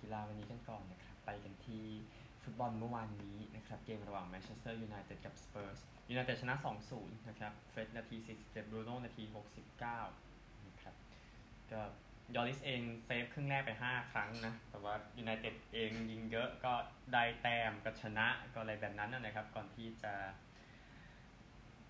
[0.00, 1.84] กีฬาวันนี้กันก่อนนะครับ ไปกันที่
[2.42, 5.78] ฟุตบอลเมื่อวานนี้นะครับ เกมระหว่างแมนเชสเตอร์ยูไนเต็ดกับสเปอร์ส
[6.10, 6.54] ยูไนเต็ดชนะ
[6.90, 9.24] 2-0 นะครับ เฟรดนาที 47บรูโน่นาที
[9.94, 10.94] 69 นะครับ
[11.72, 11.80] ก็
[12.34, 16.72] ยอริสเองเซฟครึ่งแรกไป 5 ครั้งนะ แต่ว่ายูไนเต็ดเองยิงเยอะก็
[17.12, 20.14] ได้แต้มก็ชนะก็อะไรแบบนั้นนะครับ ก่อนที่จะ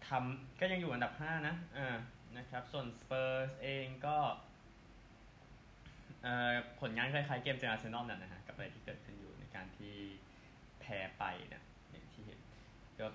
[0.08, 1.96] ทำก็ยังอยู่อันดับ 5 นะอ่า
[2.38, 4.18] นะครับ ส่วนสเปอร์สเองก็
[6.80, 9.94] ผลงานคล้ายๆเกมเจออาร์เซนอลนั่นนะฮะกับอะไรที่เกิดขึ้นอยู่ในการที่
[10.80, 12.38] แพ้ไปเนะอย่างที่เห็น
[13.00, 13.06] ก็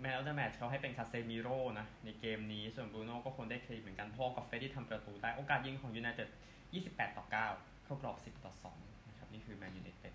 [0.00, 6.28] man of the match เขาให้เป็นคาเซมิโร่นะ ในเกมนี้ส่วนบรูโน่ก็คงได้เครดิตเหมือนกันพอกับเฟร็ดที่ทำประตูได้โอกาสยิงของยูไนเต็ด
[6.72, 10.14] 28 ต่อ 9 เข้ากรอบ 10 ต่อ 2 นะครับ นี่คือแมนยูไนเต็ด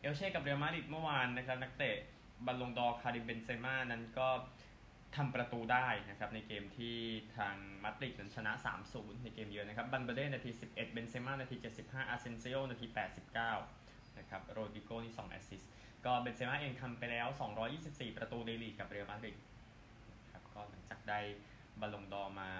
[0.00, 1.96] เอลเช่กับเรอัลมาดริดเมื่อวานนะครับ นักเตะ
[2.46, 4.28] บัลลงดอคาริมเบนเซม่านั้นก็
[5.16, 6.96] ทำประตูได้นะครับในเกมที่
[7.36, 8.52] ทางมาดริดนั้นชนะ
[8.88, 12.86] 3-0 ในเกมเยือนนะครับบัลเบร์เด้นาที 11 เบนเซม่านาที 75 อาเซนซิโอนาที
[13.52, 15.70] 89 นะครับโรดริโกนี่ 2 assist
[16.04, 17.26] ก็เบนเซม่าเองทำไปแล้ว
[17.72, 19.36] 224 ประตูในลีกกับเรอัลมาดริด
[20.32, 21.20] ครับก็หลังจากได้
[21.80, 22.50] บัลลงดอมา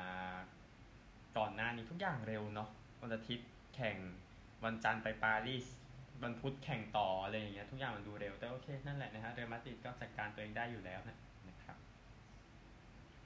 [1.39, 2.69] ก่อนหน้านี้ทุกอย่างเร็วเนาะ
[3.01, 3.97] วันอาทิตย์แข่ง
[4.65, 5.67] วันจันทร์ไปปารีส
[6.23, 11.19] วันพุธแข่งต่ออะไรอย่างเงี้ยทุกอย่างมันดูเร็วแต่โอเคนั่นแหละนะฮะเรอัลมาดริดก็จัดการตัวเองได้อยู่แล้วนะ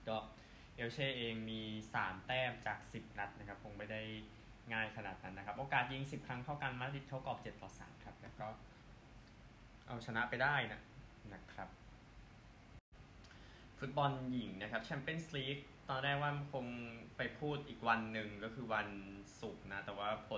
[0.08, 0.16] ก็
[0.76, 1.60] เอลเช่เองมี
[1.94, 4.02] 3 แต้มจาก 10 นัดนะครับ คงไม่ได้
[4.72, 8.46] ง่ายขนาดนั้นนะครับ โอกาสยิง 10 ครั้งเท่ากันมาดริดเข้ากรอบ 7 ต่อ 3 ครับ แล้วก็
[9.86, 10.80] เอาชนะไปได้นะ
[11.32, 11.68] นะครับ
[13.78, 16.66] ฟุตบอลหญิงนะครับแชมเปี้ยนส์ลีกตอนแรกว่าคง
[17.16, 18.88] ไปพูดอีกวันหนึ่งก็คือวัน
[19.40, 20.30] ศุกร์นะ แต่ว่าผ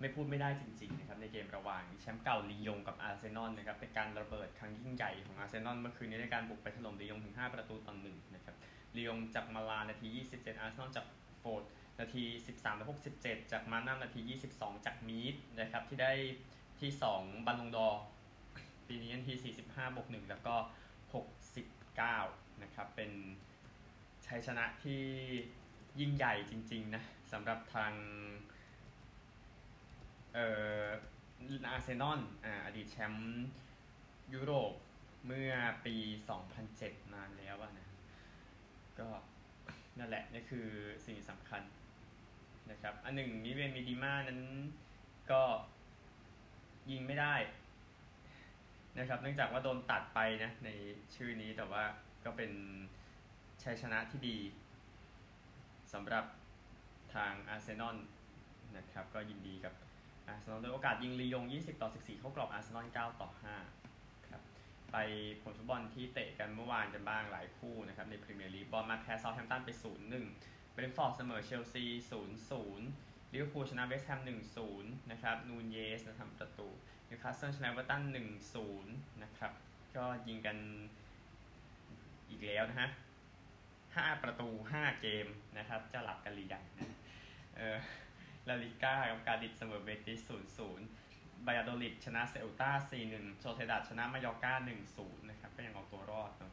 [0.00, 8.56] ไม่พูดไม่ได้จริงๆนะครับในเกมระหว่างแชมป์เก่าลียงกับอาร์เซนอลนะครับเป็นการระเบิดครั้งยิ่งใหญ่ของอาร์เซนอลเมื่อคืนนี้ในการบุกไปถล่มลียงถึง 5 ประตูต่อหนึ่งนะครับ
[8.96, 11.06] ลียงจากมาลาร์นาที 27 อาร์เซนอลจาก
[11.38, 11.64] ฟอร์ด
[12.00, 12.86] นาที 13และ
[13.20, 14.20] 67 จากมานัมนาที
[14.52, 16.12] 22 จากมีดนะครับที่ได้
[16.80, 17.88] ที่ 2 บัลลงดอ
[18.88, 19.34] ปีนี้นาที
[19.66, 20.54] 45บวก1แล้วก็
[21.78, 23.10] 69นะครับเป็น
[24.26, 25.02] ชัยชนะที่
[26.00, 27.92] ยิ่งใหญ่จริงๆนะสำหรับทาง
[30.36, 30.48] เอ่
[30.84, 30.86] อ
[31.68, 33.46] อาร์เซนอลอ่าอดีตแชมป์
[34.34, 34.72] ยุโรป
[35.26, 35.52] เมื่อ
[35.86, 35.94] ปี
[36.54, 37.88] 2007 นานแล้วนะ
[38.98, 39.08] ก็
[39.98, 40.68] นั่นแหละนี่คือ
[41.06, 41.62] สิ่งสำคัญ
[42.70, 44.40] นะครับ อันหนึ่งมิเวนมิดิมานั้น
[45.30, 45.42] ก็
[46.90, 47.34] ยิงไม่ได้
[48.98, 50.68] นะครับ เนื่องจากว่าโดนตัดไปนะใน
[51.14, 51.84] ชื่อนี้แต่ว่า
[52.24, 52.52] ก็เป็น
[53.62, 54.38] ชัยชนะที่ดี
[55.92, 56.24] สำหรับ
[57.14, 57.96] ทางอาร์เซนอล
[58.76, 59.74] นะครับ ก็ยินดีกับ
[60.28, 63.30] อาร์เซนอลโดยโอกาสยิงลียง 20 ต่อ 14 เข้ากรอบอาร์เซนอล 9 ต่อ
[63.76, 64.42] 5 ครับ
[64.92, 64.96] ไป
[65.42, 69.70] ผลฟุตบอลที่เตะกันเมื่อวานกันบ้างหลายคู่นะครับในพรีเมียร์ลีกบอร์นมัธแพ้เซาท์แฮมป์ตันไป
[70.22, 71.84] 0-1 เบรนฟอร์ดเสมอเชลซี
[72.58, 74.20] 0-0 ลิเวอร์พูลชนะเวสต์แฮม
[74.66, 76.68] 1-0 นะครับ นูนเยสนะทำประตู
[77.08, 78.02] นิวคาสเซิลชนะเอฟเวอร์ตัน
[78.62, 79.52] 1-0 นะครับ
[79.96, 80.56] ก็ยิงกัน
[82.30, 82.88] อีกแล้วนะฮะ
[83.56, 85.26] 5 ประตู 5 เกม
[85.58, 86.90] นะครับ จะหลับกันหรือยังนะ
[87.56, 87.78] เออ
[88.48, 90.30] ลาลิก้ากับกาดิสเสมอเบติส
[90.84, 92.70] 0-0บายาโดลิดชนะเซลตา
[93.06, 94.54] 4-1โชเทดัดชนะมายอร์ก้า
[94.92, 96.52] 1-0นะครับก็ยังเอาตัวรอดเนาะ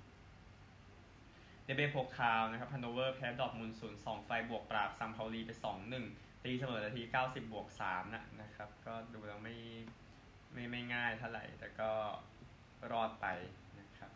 [1.65, 5.51] เดเบโพคาวนะครับพันโนเวอร์แพ้ดอทมุล0-2ไฟบวกปราบซัมพาลีไป
[5.97, 9.57] 2-1ตีเสมอนาที90บบวก3นะนะครับ ก็ดูแล้วไม่
[10.53, 11.91] ไม่ไม่ง่ายเท่าไหร่ แต่ก็
[12.91, 13.27] รอดไป
[13.79, 14.11] นะครับ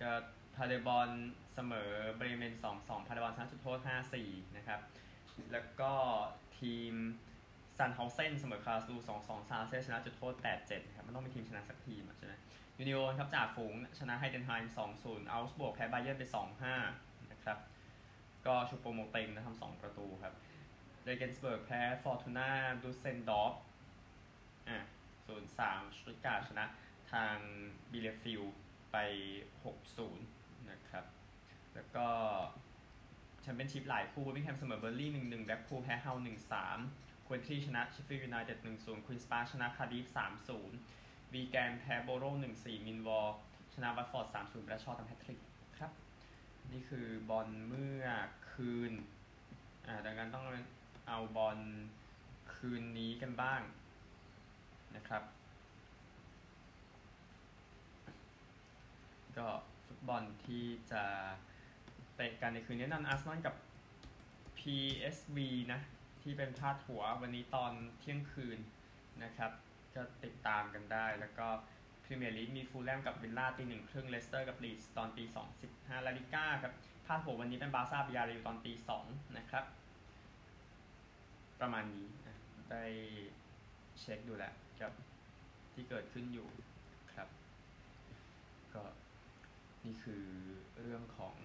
[0.00, 0.10] ก็
[0.56, 1.10] พาเดบอล
[1.54, 3.78] เสมอเบรเมน2-2พาเดบอลชนะจุดโทษ
[4.18, 4.80] 5-4นะครับ
[5.52, 5.92] แล้วก็
[6.60, 6.94] ทีม
[7.78, 10.34] ซันเฮาเซนเสมอคาสลู2-2ซาเซชนะจุดโทษ
[10.64, 12.34] 8-7ครับมันต้องมีทีมชนะสักทีมใช่ไหม
[12.78, 16.24] ยูนิโอนครับจากฝูงชนะไฮเดนไฮม์2-0อัลส์บวกแพ้ไบเยอร์ไป
[16.76, 17.58] 2-5นะครับ
[18.46, 20.34] ก็ชูโปโมเต็งนะทำ2ประตูครับ
[21.04, 22.50] เรเกนสเบิร์กแพ้ฟอร์ตูน่า
[22.82, 23.54] ดูเซนดอฟ
[24.68, 24.78] อะ
[25.38, 26.64] 0-3ชุทการ์ทชนะ
[27.12, 27.36] ทาง
[27.92, 28.42] บีเลเฟลด์
[28.92, 28.96] ไป
[29.84, 31.04] 6-0นะครับ
[31.74, 32.06] แล้วก็
[33.46, 36.12] แชมเปี้ยนชิพหลายคู่เบอร์มิงแฮมเสมอเบิร์นลี่ย์1-1แบล็คพูลแพ้ฮัลล์
[36.70, 40.06] 1-3โคเวนทรีชนะเชฟฟิลด์ยูไนเต็ด1-0ควีนสปาร์ชนะคาร์ดิฟ
[40.70, 42.24] 3-0วีแกนแพ้โบโร
[42.56, 43.28] 1-4มินวอล
[43.74, 45.40] ชนะวัตฟอร์ด3-0แบรดชอว์ทำแฮตทริก
[45.78, 45.92] ครับ
[46.72, 48.06] นี่คือบอลเมื่อ
[48.52, 48.92] คืน
[49.86, 50.44] อ่าดังนั้นต้อง
[51.08, 51.58] เอาบอล
[52.54, 53.60] คืนนี้กันบ้าง
[54.96, 55.22] นะครับ
[59.36, 59.48] ก็
[59.86, 61.04] ฟุตบอลที่จะ
[62.16, 63.54] เตะกันในคืนนี้นั่นอาร์เซนอลกับ
[64.58, 65.38] PSV
[65.72, 65.80] นะ
[66.22, 68.58] ที่เป็นพาดหัววันนี้ตอนเที่ยงคืน
[69.24, 69.50] นะครับ
[69.94, 71.48] ก็ติดตามกันได้ แล้วก็
[72.04, 76.74] พรีเมียร์ลีกมีฟูลแลมกับวิลล่าตีหนึ่งครึ่งเลสเตอร์กับลีดส์ตอนตีสองสิบห้าลาลิก้าครับ
[77.06, 79.06] พาดหัววันนี้เป็นบาซ่าบิยาริวตอนตีสอง
[79.38, 79.64] นะครับ
[81.60, 82.06] ประมาณนี้
[82.70, 82.84] ได้
[84.00, 84.92] เช็คดูแหละกับ
[85.72, 86.48] ที่เกิดขึ้นอยู่
[87.14, 87.28] ครับ
[88.74, 88.82] ก็
[89.84, 90.24] นี่คือ
[90.82, 91.36] เรื่องของ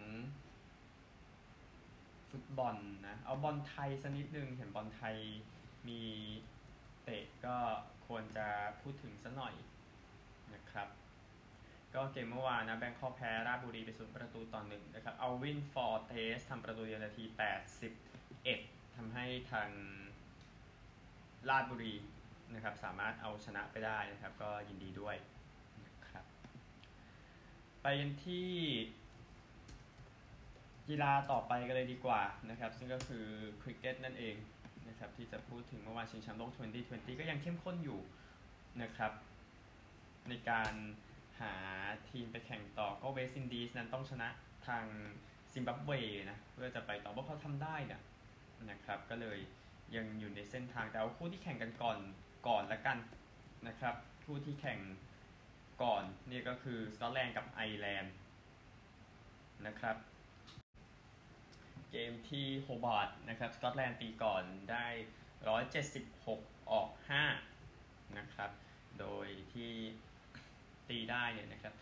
[2.32, 2.76] ฟุตบอล
[3.08, 5.16] นะเอาบอลไทยสักนิดนึงเห็นบอลไทย
[5.88, 6.02] มี
[7.04, 7.58] เตะก็
[8.08, 8.48] ควรจะ
[8.82, 9.54] พูดถึงสักหน่อย
[10.54, 10.88] นะครับ
[11.96, 17.24] ก็เกมเมื่อวานนะแบงคอกแพ้ราชบุรีไปศูนย์ประตูต่อหนึ่งนะครับเอาวินฟอร์เทสทำประตูเดียวนาที
[18.10, 19.70] 81ทำให้ทาง
[21.50, 21.94] ราชบุรี
[22.54, 25.16] นะครับสามารถเอาชนะไปได้นะครับ ก็ยินดีด้วย
[25.86, 26.26] นะครับ
[27.82, 28.50] ไปกันที่
[30.88, 33.26] กีฬาต่อไปกันเลยดีกว่านะครับ ซึ่งก็คือ
[33.62, 34.36] คริกเก็ตนั่นเอง
[34.90, 36.52] นะครับที่จะพูดถึงเมื่อวานชิงแชมป์โลก
[36.82, 38.00] 2020 ก็ยังเข้มข้นอยู่
[38.82, 39.12] นะครับ
[40.30, 40.74] ในการ
[41.40, 41.54] หา
[42.10, 44.28] ทีมไปแข่งต่อก็เวสต์อินดีสนั้นต้องชนะ
[44.68, 44.86] ทาง
[45.54, 45.92] ซิมบับเว
[46.30, 48.02] นะเพื่อจะไปต่อเพราะเขาทำได้นะ
[48.70, 49.38] นะครับ ก็เลย
[49.96, 51.98] ยังอยู่ในเส้นทางแต่เอาคู่ที่แข่งกันก่อน
[52.48, 52.98] ก่อนละกัน
[53.68, 53.96] นะครับ
[54.26, 54.80] คู่ที่แข่ง
[55.84, 58.14] ก่อนนี่ก็คือสกอตแลนด์กับไอร์แลนด์
[59.68, 59.96] นะครับ
[61.92, 64.88] เกมที่โฮบาร์ตนะครับสกอตแลนด์ตีก่อนได้
[65.54, 66.90] 176 ออก
[67.54, 68.52] 5 นะครับ
[69.00, 69.72] โดยที่
[70.90, 71.74] ตีได้เนี่ยนะครับ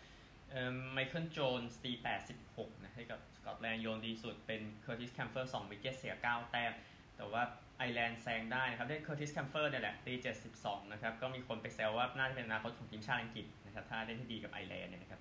[0.92, 1.92] ไมเคิลโจนส์ตี
[2.36, 6.72] 86 นะให้กับสกอตแลนด์โยนดีสุดเป็นเคอร์ติสแคมเฟอร์2 wicket เสีย 9 แต้ม
[7.16, 7.42] แต่ว่า
[7.78, 10.14] ไอแลนด์แซงได้นะครับได้เคอร์ติสแคมเฟอร์เนี่ยแหละตี
[10.52, 15.20] 72 นะครับ ก็มีคนไปแซวว่าน่าจะเป็นอนาคตของทีมชาติอังกฤษนะครับ ถ้าได้ดิบได้ดีกับไอแลนด์เนี่ยนะครับ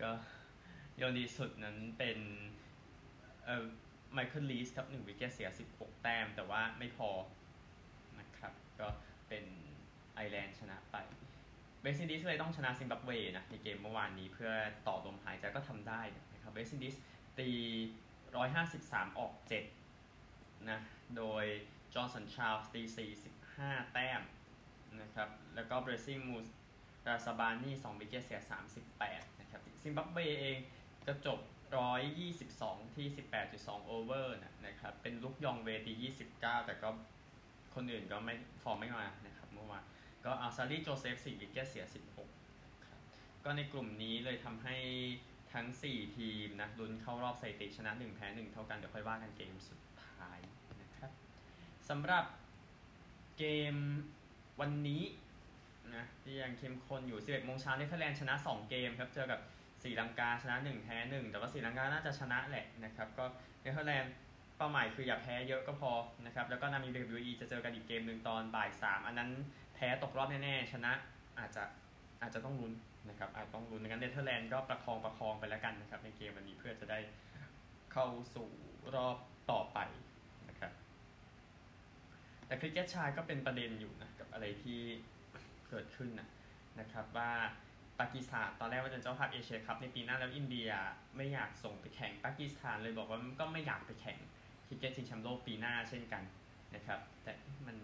[0.00, 0.10] ก็
[0.96, 2.18] โยนดีสุดนั้นเป็น
[3.44, 3.64] เอ่อ
[4.12, 7.10] ไมเคิลลีสก์ครับ1 wicket เสีย 16 แต้ม แต่ว่าไม่พอ
[8.20, 8.88] นะครับ ก็
[9.28, 9.44] เป็น
[10.14, 10.96] ไอร์แลนด์ชนะไป
[11.82, 14.52] เวสต์อินดีสเลยต้องชนะซิมบับเวนะในเกมเมื่อวานนี้เพื่อ
[14.86, 16.02] ต่อลมหายใจก็ทำได้
[16.34, 16.94] นะครับเวสต์อินดีส
[17.38, 17.50] ตี
[18.34, 19.32] 153 ออก
[20.00, 20.80] 7 นะ
[21.16, 21.44] โดย
[21.94, 22.82] จอห์นสันชาลส์ตี
[23.38, 24.20] 45 แต้ม
[25.00, 26.46] นะครับ แล้วก็เบลสซิงมูซา
[27.08, 28.40] ราบานี่2 wicket เสีย
[28.90, 30.58] 38 นะครับ ซิมบับเวเอง
[31.06, 31.38] ก็จบ
[31.68, 33.06] 122 ที่
[33.46, 34.36] 18.2 over
[34.66, 35.92] นะครับ เป็นลุคจองเวตี
[36.30, 36.88] 29 แต่ก็
[37.74, 39.84] คนอื่นก็ไม่ฟอร์มไม่มานะครับเมื่อวาน
[40.24, 41.84] ก็อัลซารีโจเซฟ4 wicket เสีย
[42.34, 43.00] 16ครับ
[43.44, 44.76] ก็ในกลุ่มนี้เลยทำให้
[45.52, 50.38] ทั้ง 4 ทีมนะลุ้นเข้ารอบสถิติชนะ 1 แพ้ 1 เท่ากัน เดี๋ยวค่อยว่ากันเกมสุดท้าย
[50.82, 51.10] นะครับ
[51.88, 52.24] สำหรับ
[53.38, 53.74] เกม
[54.60, 55.02] วันนี้
[55.94, 59.40] นะที่ยังเข้มข้นอยู่ 11โมงเช้าเนเธอร์แลนด์ชนะ 2 เกมครับ เจอกับ
[59.82, 63.24] ศรีลังกาชนะ1แพ้1แต่ว่าศรีลังกาน่าจะชนะแหละนะครับก็
[63.60, 64.14] เนเธอร์แลนด์
[64.56, 65.92] เป้าหมายคืออย่าแพ้เยอะก็พอ
[66.26, 69.30] นะครับแล้วก็นามิเบี ย UAE จะเจอกันอีกเกมหนึ่งตอนบ่าย3อันนั้น
[69.74, 70.92] แพ้ตกรอบแน่ๆชนะ
[71.38, 71.62] อาจจะ
[72.22, 72.72] อาจจะต้องลุ้น
[73.08, 76.98] นะครับอาจต้องลุ้นงั้นเนเธอร์แลนด์ก็ประคองประคองไปแล้วกันนะครับในเกมวันนี้เพื่อจะได้
[77.92, 78.48] เข้าสู่
[78.94, 79.16] รอบ
[79.50, 79.78] ต่อไป
[80.48, 80.72] นะครับ
[82.46, 84.80] แต่คริกเก็ตชายก็เป็นประเด็นอยู่นะกับอะไรที่
[85.70, 86.28] เกิดขึ้นนะ
[86.80, 87.30] นะครับว่า
[88.00, 90.70] ปากีสถานตอนแรกว่าจะเจ้าภาพเอเชียคัพในปีหน้าแล้วอินเดีย
[91.16, 94.18] ไม่อยากส่งไปแข่งปากีสถานเลยบอกว่าก็ไม่อยากไปแข่ง
[94.66, 96.22] คริกเก็ตชิงแชมป์โลกปีหน้าเช่นกัน
[96.74, 97.32] นะครับ แต่
[97.66, 97.76] มัน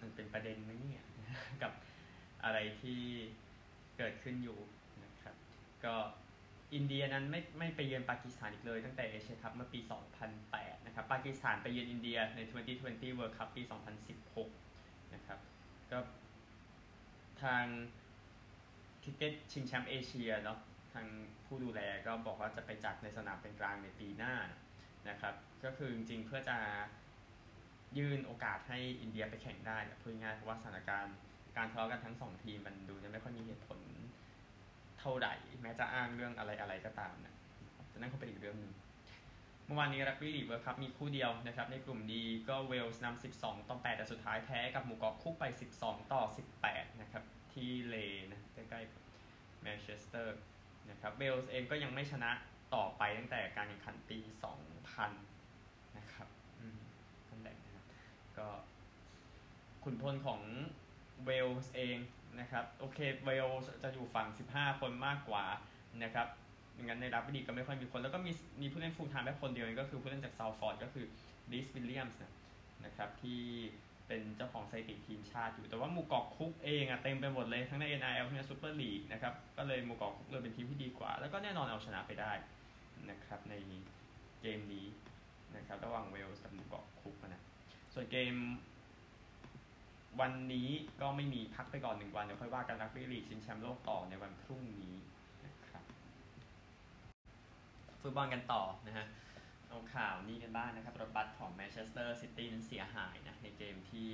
[0.00, 1.02] มันเป็นประเด็นไหมเนี่ย
[1.62, 1.72] กับ
[2.44, 3.00] อะไรที่
[3.98, 4.58] เกิดขึ้นอยู่
[5.04, 5.34] นะครับ
[5.84, 5.94] ก็
[6.74, 9.80] อินเดียนั้นไม่ไม่ไปเยือนปากีสถานอีกเลยตั้งแต่เอเชียคัพเมื่อปี
[10.32, 12.40] 2008 นะครับ ปากีสถานไปเยือนอินเดียใน
[12.80, 13.62] 2020 World Cup ปี
[14.38, 15.38] 2016 นะครับ
[15.90, 15.98] ก็
[17.42, 17.64] ทาง
[19.04, 20.58] คริกเก็ตชิงแชมป์เอเชียเนาะ
[20.92, 21.06] ทาง
[21.46, 24.34] ผู้ดูแลก็บอกว่าจะไปจัดในสนามเป็นกลางในปีหน้า
[25.08, 25.34] นะครับ
[25.64, 26.58] ก็คือจริงๆเพื่อจะ
[27.98, 31.16] ยื่นโอกาสให้อินเดียไปแข่งได้พูดง่ายเพราะว่าสถานการณ์
[31.56, 33.80] การทะเลาะกันทั้งสองทีมมันดูจะไม่ค่อยมีเหตุผล
[34.98, 37.34] เท่าไหร่แม้จะอ้างเรื่องอะไรอะไรก็ตามนะ
[37.88, 38.72] แต่นั่นคงเป็นอีกเรื่องหนึ่ง
[39.66, 45.44] เมื่อวานนี้รักบี้ลีก World Cup มีคู่เดียวนะครับในกลุ่มดีก็เวลส์นำ12 ต่อ 8 แต่สุดท้ายแพ้กับหมู่เกาะคุกไป
[45.78, 46.22] 12 ต่อ
[46.62, 47.96] 18 นะครับ ที่ลีห์
[48.32, 50.36] นะใกล้ๆแมนเชสเตอร์
[50.90, 52.30] นะครับเวลส์เองก็ยังไม่ชนะ
[52.74, 54.18] ต่อไปตั้งแต่การแข่งขันปี
[54.68, 56.28] 2000 นะครับ
[57.28, 57.84] นั่นแหละนะครับ
[58.38, 58.48] ก็
[59.84, 60.40] ขุนพลของ
[61.24, 61.98] เวลส์เอง
[62.40, 65.44] นะครับโอเคเวลส์จะอยู่ฝั่ง 15 คนมากกว่า
[66.02, 66.28] นะครับ
[66.82, 71.06] งั้นในรักบี้ก็ไม่ค่อยมีคน แล้วก็มีมีผู้เล่น full time แค่คนเดียวก็คือผู้เล่นจากซัลฟอร์ดก็คือ
[71.52, 72.20] ริสวิลเลียมส์
[72.84, 73.42] นะครับที่
[74.06, 82.32] เป็นเจ้าของสถิติทีมชาติอยู่แต่ว่าหมู่เกาะคุกเองอะเต็มไปหมดเลยทั้งใน NRL ทั้งในซูเปอร์ลีกนะครับก็เลยหมู่เกาะคุกเลยเป็นทีมที่ดีกว่า แล้วก็แน่นอนเอาชนะไปได้
[83.10, 83.54] นะครับใน
[84.42, 84.86] เกมนี้
[85.56, 87.42] นะครับระหว่างเวลส์กับหมู่เกาะคุกนะ
[87.94, 88.34] ส่วนเกม
[90.20, 90.68] วันนี้
[91.00, 94.92] ก็ไม่มีพักไปก่อนหนึ่งวันเดี๋ยวค่อยว่ากันรักบี้ลีกชิงแชมป์โลกต่อในวันพรุ่งนี้
[95.46, 95.84] นะครับ
[98.00, 99.06] ฟุตบอลกันต่อนะฮะ
[99.94, 104.08] ข่าวนี้กันบ้างนะครับรถบัสของแมนเชสเตอร์ซิตี้นั้นเสียหายนะในเกมที่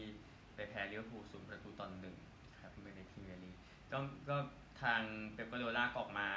[0.55, 2.17] ไปแพ้ลิเวอร์พูลศูนย์ประตูต่อหนึ่ง
[2.61, 3.57] ครับเมื่อในพรีเมียร์ลีก
[3.93, 4.37] ก็ก็
[4.83, 5.03] ทาง
[5.35, 6.29] เป๊ปกวาร์ดิโอลาก็ออกมา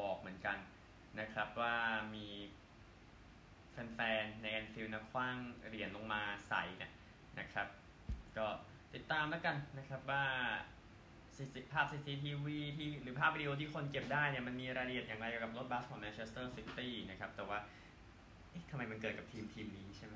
[0.00, 0.58] บอกเหมือนกัน
[1.20, 1.76] นะครับว่า
[2.14, 2.26] มี
[3.70, 5.36] แฟนๆในแอนฟิลด์นะขว้าง
[5.68, 6.92] เหรียญลงมาใส่เนี่ย
[7.38, 7.68] นะครับ
[8.36, 8.46] ก็
[8.94, 10.24] ติดตามแล้วกันนะครับว่า
[11.72, 17.58] ภาพ CCTV ที่หรือภาพวิดีโอที่คนเก็บได้เนี่ยมันมีรายละเอียดอย่างไรเกี่ยวกับรถบัสของแมนเชสเตอร์ซิตี้นะครับแต่ว่า
[18.50, 20.14] เอ๊ะทำไมมันเกิดกับทีมทีมนี้ใช่ไหม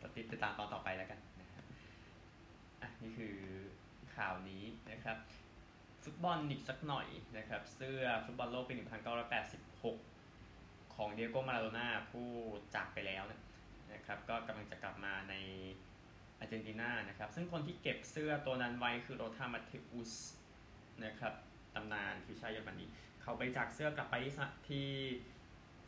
[0.00, 1.64] ก็ติดตามตอนต่อไปแล้วกันนะครับ
[2.80, 3.36] อะนี่คือ
[4.16, 5.16] ข่าวนี้นะครับ
[6.04, 7.06] ฟุตบอลอีกสักหน่อย
[7.38, 8.74] นะครับ เสื้อฟุตบอลโลกปี
[9.98, 12.28] 1986 ของเดียโกมาราโดน่าผู้
[12.74, 13.22] จากไปแล้ว
[13.92, 15.34] นะครับ ก็กำลังจะกลับมาใน
[16.38, 20.12] อาร์เจนตินานะครับ ซึ่งคนที่เก็บเสื้อตัวนั้นไว้คือโรธามาเทอุส
[21.04, 21.34] นะครับ
[21.74, 22.84] ตำนานทีมชาติเยอรมนี
[23.22, 24.86] เขาไปจากเสื้อกลับไปที่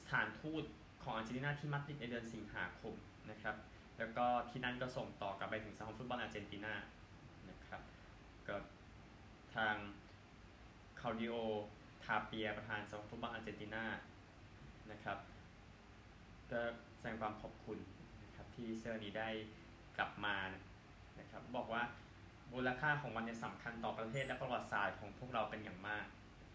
[0.04, 0.64] สถานทูต
[1.02, 2.94] ของอาร์เจนตินาที่มาดริดในเดือนสิงหาคม
[3.30, 3.56] นะครับ
[3.98, 6.74] แล้วก็ที่นั่นก็ส่งต่อกลับไปถึงสมาคมฟุตบอลอาร์เจนตินา
[7.50, 7.82] นะครับ
[8.48, 8.56] ก็
[9.54, 9.74] ทาง
[11.00, 11.34] เคลาดิโอ
[12.04, 13.84] ตาเปียประธานสมาคมฟุตบอลอาร์เจนตินา
[14.92, 15.18] นะครับ
[16.50, 16.60] ก็
[16.96, 17.78] แสดงความขอบคุณ
[18.24, 19.28] นะครับที่เสื้อนี้ได้
[19.98, 20.36] กลับมา
[21.18, 21.82] นะครับบอกว่า
[22.52, 26.06] มูลค่าของมันเนี่ยสำคัญต่อประเทศและประวัติศาสตร์ของพวกเราเป็นอย่างมาก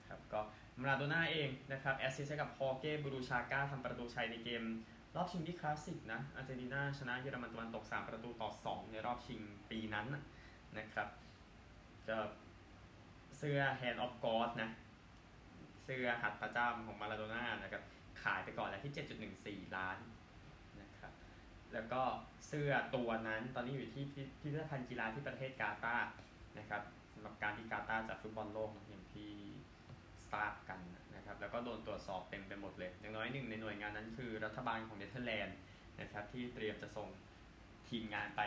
[0.07, 0.41] ครับก็
[0.79, 4.63] มาราโดน่าเองนะครับ assist กับฮอร์เก้บูร์รูชาก้าทำประตูชัยในเกม
[5.15, 9.39] รอบชิงที่คลาสสิกนะอาร์เจนตินาชนะเยอรมันตะวันตก 3 ประตูต่อ 2 ในรอบชิง
[9.71, 10.07] ปีนั้น
[10.77, 11.07] นะครับ
[12.09, 12.17] ก็
[13.37, 14.69] เสื้อ Hand of God นะ
[15.83, 17.83] เสื้อหัตถ์พระจ้าของมาราโดน่านะครับ
[18.23, 18.93] ขายไปก่อนแล้วที่
[19.67, 19.97] 7.14 ล้าน
[20.81, 21.11] นะครับ
[21.73, 22.01] แล้วก็
[22.47, 26.13] เสื้อตัวนั้นตอนนี้อยู่ที่พิพิธภัณฑ์กีฬาที่ประเทศกาตาร์
[26.59, 26.81] นะครับ
[27.13, 29.31] สำหรับการที่กาตาร์จัดฟุตบอลโลกอย่างที่
[30.33, 30.79] ทราบกัน
[31.15, 35.57] นะครับแล้วก็โดนตรวจสอบเต็มไปหมดเลย อย่างน้อยหนึ่งในหน่วยงานนั้นคือรัฐบาลของเนเธอร์แลนด์
[36.01, 37.09] นะครับที่เตรียมจะส่ง
[37.89, 38.41] ทีมงานไป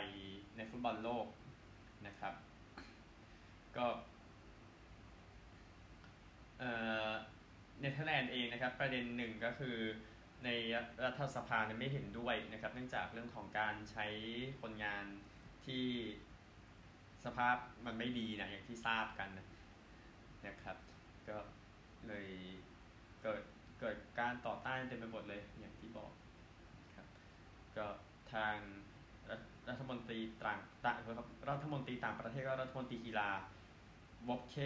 [0.56, 1.26] ในฟุตบอลโลก
[2.06, 2.34] นะครับ
[3.76, 3.86] ก็
[7.80, 9.76] เนเธอร์แลนด์เองนะครับประเด็นหนึ่งก็คือ
[10.44, 10.48] ใน
[11.04, 14.06] รัฐสภาไม่เห็นด้วยนะครับเนื่องจากเรื่องของการใช้
[14.62, 15.04] คนงาน
[15.66, 15.84] ที่
[17.24, 17.56] สภาพ
[17.86, 19.28] มันไม่ดีนะอย่างที่ทราบกัน
[20.46, 20.76] นะครับ
[21.28, 21.36] ก็
[22.08, 22.26] เลย
[23.22, 23.42] เกิด
[23.80, 26.10] เกิดการต่อต้านเต็มไปหมดเลยอย่างที่บอก
[26.96, 27.06] ครับ
[27.76, 27.86] ก็
[28.34, 28.56] ทาง
[29.68, 30.96] รัฐมนตรีต่างต่าง
[31.50, 33.30] รัฐมนตรีต่างประเทศก็รัฐมนตรีกีฬา
[34.28, 34.56] วอปเค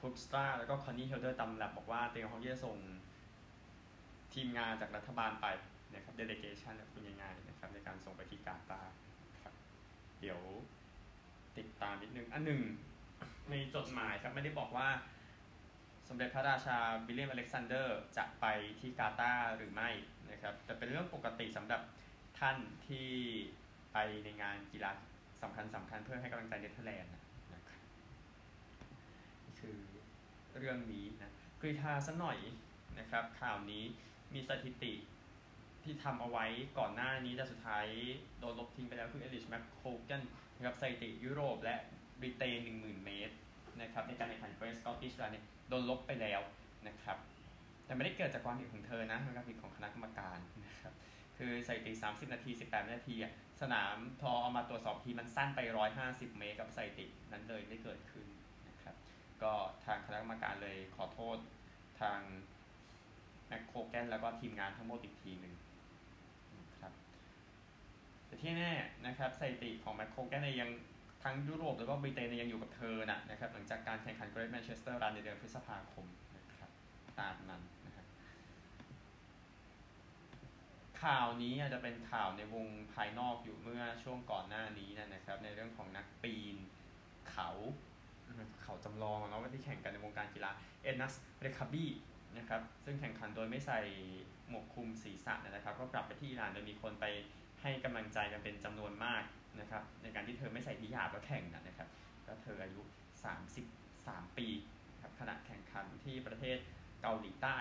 [0.00, 2.76] ฮุกสตราแล้วก็คอนนี่เฮลเดอร์กำลังบอกว่าเตรียมพร้อมที่จะส่ง
[4.34, 5.46] ทีมงานจากรัฐบาลไป
[5.94, 8.82] นะครับ delegation คุณยังไงนะครับในการส่งไปที่กาตาร์
[9.42, 9.54] ครับ
[10.20, 10.40] เดี๋ยว
[11.58, 12.60] ติดตามนิดนึง อันหนึ่ง
[13.50, 14.88] ในจดหมายครับไม่ได้บอกว่า
[16.08, 18.46] สมเด็จพระราชาวิลเลียมอเล็กซานเดอร์จะไป
[18.80, 19.90] ที่กาตาร์หรือไม่
[20.30, 21.82] นะครับแต่เป็นเรื่องปกติสำหรับ
[22.38, 23.08] ท่านที่
[23.92, 24.90] ไปในงานกีฬา
[25.42, 27.12] สำคัญสำคัญเพื่อให้กำลังใจเนเธอร์แลนด์
[27.54, 27.80] นะครับ
[29.44, 29.78] นี่คือ
[30.58, 32.38] เรื่องนี้นะกรีฑาสักหน่อย
[32.98, 33.84] นะครับ ข่าวนี้
[34.34, 34.92] มีสถิติ
[35.82, 36.46] ที่ทำเอาไว้
[36.78, 37.86] ก่อนหน้านี้แต่สุดท้าย
[38.38, 40.22] โดนลบทิ้งไปแล้วคือไอลิชแมคคอลแกน
[40.56, 41.76] นะครับสถิติยุโรปและ
[42.20, 43.34] บริเตน 10,000 เมตร
[43.82, 46.40] นะครับในการแข่งขันเกรสกอตติชล้วเนี่ยโดนลบไปแล้ว
[46.88, 47.18] นะครับ
[47.84, 50.94] แต่ไม่ได้เกิดจากความผิดของเธอนะเป็นความผิดของคณะกรรมการนะครับ
[51.38, 53.16] คือสถิติ 30 นาที 18 นาที
[53.62, 55.60] สนามพอเอามาตรวจสอบทีมันสั้นไป
[56.00, 58.26] 150 เมตรกับสถิตินั้นเลยได้เกิดขึ้น
[58.68, 58.96] นะครับ
[59.42, 59.52] ก็
[59.84, 61.36] ทางคณะกรรมการเลยขอโทษ
[62.00, 62.20] ทาง
[63.48, 65.54] แมคโคแกนแล้วก็ทีมงานทั้งหมดอีกทีหนึ่ง
[66.58, 66.92] นะครับ
[68.26, 68.72] แต่ที่แน่
[69.06, 70.70] นะครับสถิติของแมคโคแกนยัง
[71.22, 76.06] ทั้งยุโรปแล้วก็บริเตนยังอยู่กับเธอนะนะครับหลังจากการแข่งขันเกรทแมนเชสเตอร์รันในเดือนพฤษภาคม
[76.36, 76.70] นะครับ
[77.20, 78.06] ตามนั้นนะครับ
[81.02, 86.56] ข่าวนี้อาจจะเป็นข่าวในวงภายนอกอยู่เมื่อช่วงก่อนหน้านี้นะครับ ในเรื่องของนักปีน
[87.30, 87.50] เขา
[88.62, 90.50] เขาจำลองเนาะว่าที่แข่งกันในวงการกีฬา
[90.82, 91.86] เอ็นนัสเรคาบี
[92.38, 93.80] นะครับซึ่งแข่งขันโดยไม่ใส่
[94.48, 97.04] หมวกคลุมศีรษะนะครับ ก็กลับไปที่อิหร่านโดยมีคนไป
[97.62, 99.22] ให้กำลังใจกันเป็นจำนวนมาก
[99.60, 101.88] นะครับในการที่เธอไม่ใส่ฮิญาบแล้วแข่งนะครับ
[102.26, 102.80] ก็เธออายุ
[103.64, 104.46] 33 ปี
[105.02, 106.58] ครับขณะแข่งขันที่ประเทศ
[107.00, 107.58] เกาหลีใต้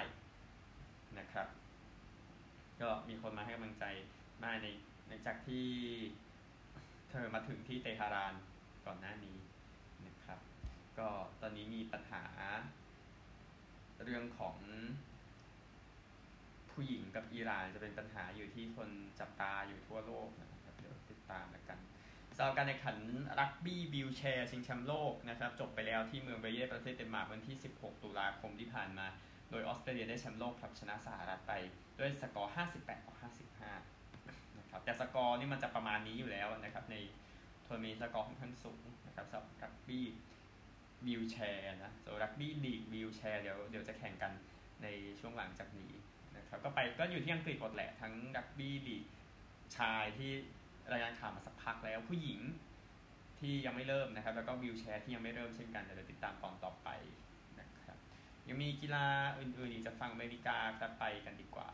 [1.19, 1.47] นะครับ
[2.81, 3.85] ก็มีคนมาให้กำลังใจ
[4.43, 4.67] มาใน
[5.07, 5.65] หลังจากที่
[7.09, 8.33] เธอมาถึงที่เตหะราน
[8.85, 9.37] ก่อนหน้านี้
[10.07, 10.39] นะครับ
[10.99, 11.09] ก็
[11.41, 12.23] ตอนนี้มีปัญหา
[14.03, 14.57] เรื่องของ
[16.71, 18.89] ผู้หญิงกับอิหร่านจะเป็นปัญหาอยู่ที่คน
[19.19, 20.49] จับตาอยู่ทั่วโลกนะ
[21.27, 21.79] ครับเดี๋ยวติดตามกัน
[22.37, 22.97] สำหรับการแข่งขัน
[23.39, 29.07] รักบี้ wheelchair ชิงแชมป์โลกนะครับจบไปแล้วที่เมืองเวเย่ประเทศเดนมาร์กวันที่ 16 ตุลาคมที่ผ่านมา
[29.51, 31.53] โดยออสเตรเลียได้แชมป์โลกครับชนะสหรัฐไป
[31.99, 36.95] ด้วยสกอร์ 58ต่อ55นะครับแต่สกอร์นี่มันจะประมาณนี้อยู่แล้วนะครับใน
[37.65, 40.05] ทัวร์นาเมนต์สกอร์ค่อนข้างสูงนะครับสำหรับรักบี้
[41.07, 44.31] วีลแชร์นะส่วนรักบี้ลีกวีลแชร์เดี๋ยวเดี๋ยวจะแข่งกัน
[44.83, 44.87] ใน
[45.19, 45.93] ช่วงหลังจากนี้
[46.37, 49.03] นะครับก็ไปก็อยู่ที่อังกฤษหมดแหละทั้งรักบี้ลีก
[49.77, 50.31] ชายที่
[50.91, 52.39] รายงานข่าวมาสักพักแล้วผู้หญิง
[53.39, 56.89] ที่ยังไม่เริ่มนะครับ แล้วก็วีลแชร์ที่ยังไม่เริ่มเช่นกันเดี๋ยวติดตามตอนต่อไป
[57.59, 57.97] นะครับ
[58.47, 59.05] ยังมีกีฬา
[59.39, 61.67] อื่นๆอีกจากฝั่งอเมริกาครับไปกันดีกว่า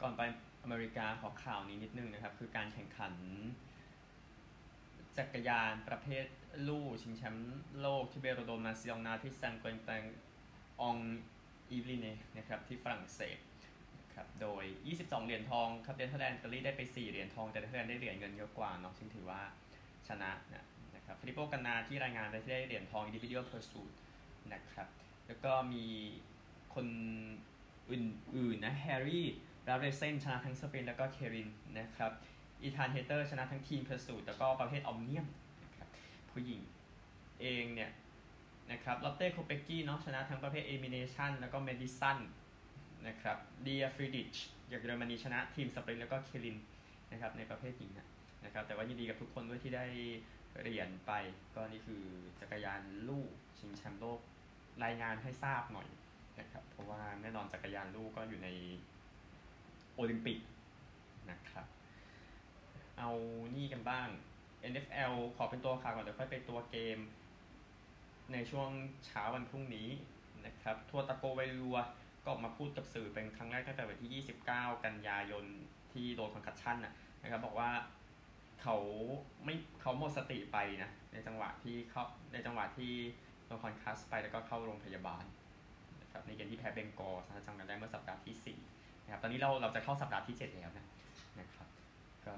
[0.00, 0.22] ก่อนไป
[0.64, 3.14] อเมริกาขอข่าวนี้นิดนึงนะครับ คือการแข่งขัน
[5.18, 6.26] จักรยานประเภท
[6.68, 12.06] ลู่ชิงแชมป์โลกที่ Vélodrome National ที่ Saint-Quentin-en-Yvelines
[12.36, 13.38] นะครับที่ฝรั่งเศส
[14.14, 14.64] ครับโดย
[14.94, 19.40] 22 เหรียญทองครับเนเธอร์แลนด์อิตาลีได้ไป 4 เหรียญทองแต่เนเทอร์แลนด์ได้เหรียญเงินเยอะกว่าเนาะซึ่งถือว่า
[20.08, 20.64] ชนะนะ
[20.96, 23.92] นะครับฟิลิปโปกานนาที่รายงานไปที่ได้เหรียญทอง individual pursuit
[24.52, 24.88] นะครับ
[25.26, 25.86] แล้วก็มี
[26.74, 26.86] คน
[27.90, 29.26] อื่นๆนะแฮร์รี่
[29.68, 32.12] ลาฟเรย์เซนชนะทั้ง sprint แล้วก็ keirin นะครับ
[32.62, 35.26] อีธานเฮเตอร์ชนะทั้ง team pursuit แล้วก็ประเภท omnium
[35.64, 35.88] นะครับ
[36.30, 36.60] ผู้หญิง
[37.40, 37.90] เองเนี่ย
[38.72, 42.18] นะครับลอตเต้โคเปกกี้เนาะชนะทั้งประเภท elimination แล้วก็ madison
[43.06, 44.34] นะครับเลอาฟรีดริช
[44.70, 46.56] จากเยอรมนีชนะ team sprint แล้วก็ keirin
[47.12, 47.92] นะครับในประเภทหญิง
[48.44, 49.84] นะครับแต่ว่ายินดีกับทุกคนด้วยที่ได้
[50.60, 51.12] เหรียญไป
[51.54, 52.02] ก็นี่คือ
[52.40, 53.24] จักรยานลู่
[53.58, 54.20] ชิงแชมป์โลก
[54.84, 55.88] รายงานให้ทราบหน่อย
[56.40, 58.48] นะครับเพราะว่าแน่นอนจักรยานลู่ก็อยู่ใน
[59.94, 60.38] โอลิมปิก
[61.30, 61.66] นะครับ
[62.98, 63.10] เอา
[63.54, 64.08] นี่กันบ้าง
[64.72, 66.98] NFL ขอเป็นตัวข่าวก่อนเดี๋ยวค่อยไปตัวเกม
[68.32, 68.70] ในช่วง
[69.06, 69.88] เช้าวันพรุ่งนี้
[70.46, 71.78] นะครับทัวร์ตะโกไวรัว
[72.22, 75.44] ก็ออกมาพูดกับสื่อเป็นครั้งแรกตั้งแต่วันที่ 29 กันยายน
[75.92, 76.76] ที่โดน concussion
[77.22, 77.70] นะครับบอกว่า
[78.62, 78.76] เขา
[79.44, 82.02] ไม่เขาหมดสติไปนะในจังหวะที่เขา
[82.32, 82.92] ในจังหวะที่
[83.46, 85.24] โดน concuss ไปแล้วก็เข้าโรงพยาบาล
[86.02, 90.86] นะครับในเกมที่แพ้เบงกอลจำกันได้เมื่อสัปดาห์ที่4นะครับตอนนี้เราเราจะเข้าสัปดาห์ที่ 7 แล้วนะ
[91.40, 91.68] นะครับ
[92.26, 92.34] ก็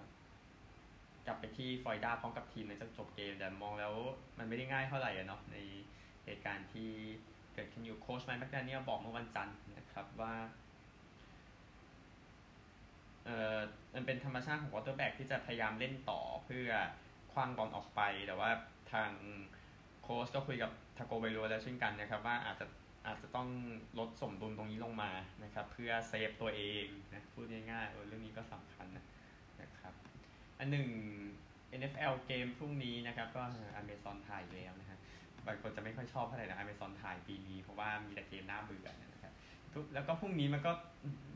[1.26, 3.94] กลับไปที่ฟลอริดาพร้อมกับทีมในจะจบเกมแต่มองแล้ว
[4.38, 5.56] มันไม่ได้ง่ายเท่าไหร่เนาะใน
[6.24, 6.90] เหตุการณ์ที่
[7.54, 10.34] เกิดขึ้นอยู่โค้ชไมค์แมคแดเนียลบอกเมื่อวันจันทร์น ครับว่า
[13.24, 13.58] เอ่อ
[13.94, 16.68] มันเป็นธรรมชาติของ quarterback ที่จะพยายามเล่นต่อเพื่อ
[17.32, 18.50] ขว้างบอลออกไป แต่ว่า
[18.92, 19.10] ทาง
[20.02, 22.66] โค้ชก็คุยกับทาโกไวโลอาแล้วเช่นกันนะครับ ว่าอาจจะ
[23.06, 23.48] อาจจะต้อง
[23.98, 25.10] ลดสมดุลตรงนี้ลงมา
[25.44, 29.04] นะครับ เพื่อเซฟตัวเองนะพูดง่ายๆเรื่องนี้ก็สำคัญนะ
[29.60, 29.94] นะครับ
[30.58, 30.88] อันหนึ่ง
[31.80, 33.42] NFL เกมพรุ่งนี้นะครับ ก็
[33.76, 34.98] อเมซอนถ่ายแล้วนะฮะ
[35.46, 39.13] บางคนจะไม่ค่อยชอบเท่าไหร่นะอเมซอนถ่ายปีนี้ เพราะว่ามีแต่เกมน่าเบื่อนะ
[39.94, 40.72] แล้วก็พรุ่งนี้มันก็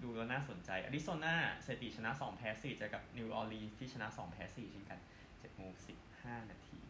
[0.03, 1.35] ดูแล้วน่าสนใจอาริโซนา
[1.67, 4.99] สถิติชนะ2แพ้4เจอกับนิวออร์ลีนส์ที่ชนะ2แพ้4เช่นกัน
[5.29, 5.73] 7โมง
[6.11, 6.81] 15 นาที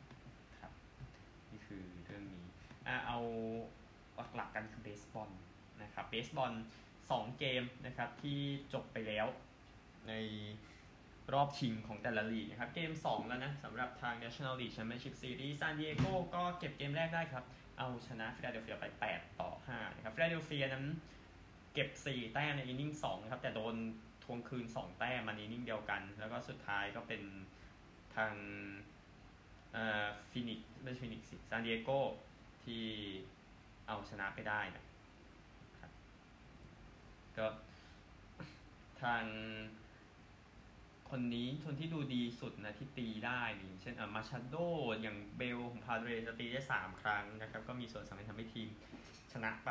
[0.60, 0.72] ครับ
[1.50, 2.44] นี่คือเรื่องนี้
[2.86, 3.18] อ่าเอา
[4.36, 5.30] หลักๆกันคือเบสบอล
[5.82, 6.52] นะครับเบสบอล
[7.00, 8.38] 2 เกมนะครับที่
[8.72, 9.26] จบไปแล้ว
[10.08, 10.12] ใน
[11.32, 17.44] รอบชิงของแต่ละลีกนะครับ เกม 2 แล้วนะสำหรับทาง National League Championship Series ซานดิเอโกก็เก็บเกมแรกได้ครับ
[17.78, 20.84] เอาชนะฟิลาเดลเฟียไป 8 ต่อ 5 นะครับฟิลาเดลเฟียนั้น
[21.78, 23.74] เก็บ 4 แต้มใน inning 2นะครับแต่โดน
[24.24, 27.22] ทวงคืน 2 แต้มมาใน inning เดียวกัน แล้วก็สุดท้ายก็เป็น
[28.16, 28.32] ทาง
[30.30, 31.90] ฟีนิกซ์ไม่ใช่ฟีนิกซ์สิซานดิเอโก
[32.64, 32.84] ที่
[33.86, 34.84] เอาชนะไปได้นะ
[35.80, 35.92] ครับ
[37.36, 37.46] ก็
[39.02, 39.24] ทาง
[41.10, 44.56] คนนี้คนที่ดูดีสุดนะที่ตีได้นี่เช่นอ่ามาชาโด
[45.02, 48.68] อย่างเบลของพาเรจะตีได้ 3 ครั้งนะครับ ก็มีส่วนสำคัญทำให้ทีม
[49.32, 49.70] ชนะไป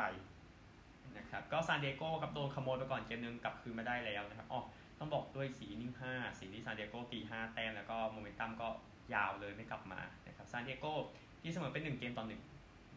[1.18, 4.60] นะครับก็ซานเดโก้กับโดนขโมยไปก่อนเกมนึงกลับคืนมาได้แล้วนะครับอ๋อ
[4.98, 8.68] ต้องบอกด้วยสีนิ่ง5สีที่ซานเดโก้ตี5แต้มแล้วก็โมเมนตัมก็
[9.14, 10.94] ยาวเลยไม่กลับมานะครับซานเดโก้
[11.40, 12.32] ที่เสมอเป็น 1 เกมต่อ1น,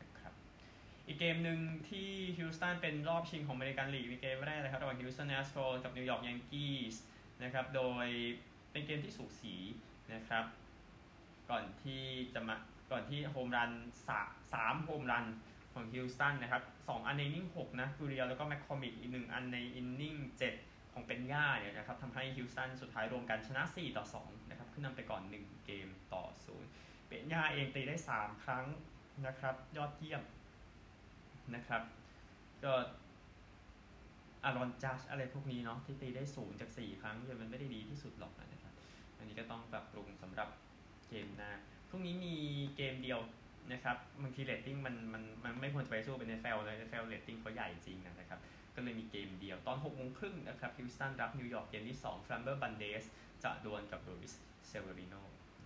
[0.02, 0.34] นะครับ
[1.08, 6.96] อีกเกมหนึ่งที่ฮิลสตันเป็นรอบชิงของอเมริกันลีกในเกมแรกนะครับระหว่างฮิลสตันแอสโตรกับนิวยอร์กยังกี้ส
[7.44, 8.06] นะครับโดย
[8.72, 9.56] เป็นเกมที่สูสี
[10.14, 10.46] นะครับ
[11.50, 12.04] ก่อนที่
[12.34, 12.56] จะมา
[12.92, 13.72] ก่อนที่ home run
[14.54, 15.26] สาม home run
[15.74, 20.54] ของฮิวสตันนะครับสองอันใน inning หกนะกูเรียลแล้วก็แมคคอร์มิกอีกหนึ่งอันใน inning เจ็ด
[20.94, 26.24] ของเพนย่าเนี่ยนะครับทำให้ฮิวสตันสุดท้ายรวมกันชนะ 4 ต่อ 2 นะครับ ขึ้นนำไปก่อน 1 เกมต่อ
[26.68, 28.66] 0 เพนย่าเองตีได้ 3 ครั้ง
[29.28, 30.24] นะครับ ยอดเยี่ยม
[31.56, 31.82] นะครับ
[32.64, 32.74] ก็
[34.44, 38.74] อารอนจัดจ์อะไรพวกนี้เนาะที่ตีได้ศูนย์จาก 4 ครั้งยังมันไม่ได้ดีที่สุดหรอกนะครับ
[39.18, 40.50] อันนี้ก็ต้องปรับปรุงสำหรับ
[41.10, 41.52] เกมหน้า
[41.90, 42.36] พรุ่งนี้มี
[42.76, 43.20] เกมเดียว
[43.72, 48.40] นะครับบางทีเรตติ้งมันมันมันไม่ควรจะไปสู้เป็น NFL เลย NFL เรตติ้งเขาใหญ่จริงนะครับ
[48.76, 53.04] ก็เลยมีเกมเดียวตอน6โมงครึ่งนะครับฮิวสตันรับนิวยอร์กเกมที่2ฟรัมเบอร์วาลเดส
[53.44, 54.34] จะดวลกับหลุยส์
[54.68, 55.16] เซเวอริโน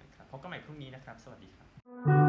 [0.01, 2.24] นะครับพบกันใหม่พรุ่งนี้นะครับ สวัสดีครับ